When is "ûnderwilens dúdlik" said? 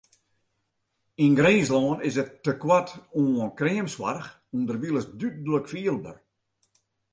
4.55-5.65